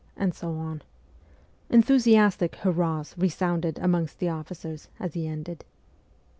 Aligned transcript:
and 0.17 0.33
so 0.33 0.53
on. 0.53 0.81
Enthusiastic 1.69 2.55
hurrahs 2.55 3.13
resounded 3.19 3.77
amongst 3.77 4.17
the 4.17 4.29
officers 4.29 4.87
as 4.99 5.13
he 5.13 5.27
ended. 5.27 5.63